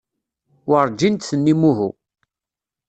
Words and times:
Werǧin 0.69 1.13
d-tennim 1.15 1.61
uhu. 1.69 1.89